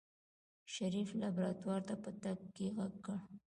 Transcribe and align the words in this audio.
شريف 0.73 1.09
لابراتوار 1.21 1.81
ته 1.87 1.95
په 2.03 2.09
تګ 2.23 2.39
کې 2.55 2.65
غږ 2.77 2.93
کړ. 3.05 3.17